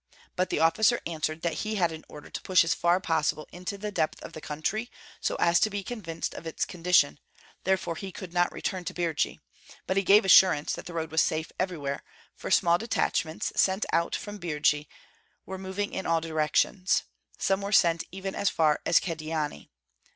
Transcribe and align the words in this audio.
But 0.35 0.49
the 0.49 0.57
officer 0.59 0.99
answered 1.05 1.43
that 1.43 1.59
he 1.61 1.75
had 1.75 1.91
an 1.91 2.03
order 2.09 2.31
to 2.31 2.41
push 2.41 2.63
as 2.63 2.73
far 2.73 2.95
as 2.95 3.03
possible 3.03 3.47
into 3.51 3.77
the 3.77 3.91
depth 3.91 4.19
of 4.23 4.33
the 4.33 4.41
country, 4.41 4.89
so 5.19 5.35
as 5.35 5.59
to 5.59 5.69
be 5.69 5.83
convinced 5.83 6.33
of 6.33 6.47
its 6.47 6.65
condition, 6.65 7.19
therefore 7.65 7.95
he 7.95 8.11
could 8.11 8.33
not 8.33 8.51
return 8.51 8.83
to 8.85 8.95
Birji; 8.95 9.37
but 9.85 9.97
he 9.97 10.01
gave 10.01 10.25
assurance 10.25 10.73
that 10.73 10.87
the 10.87 10.95
road 10.95 11.11
was 11.11 11.21
safe 11.21 11.51
everywhere, 11.59 12.01
for 12.35 12.49
small 12.49 12.79
detachments, 12.79 13.53
sent 13.55 13.85
out 13.93 14.15
from 14.15 14.39
Birji, 14.39 14.87
were 15.45 15.59
moving 15.59 15.93
in 15.93 16.07
all 16.07 16.19
directions, 16.19 17.03
some 17.37 17.61
were 17.61 17.71
sent 17.71 18.03
even 18.11 18.33
as 18.33 18.49
far 18.49 18.79
as 18.87 18.99
Kyedani. 18.99 19.69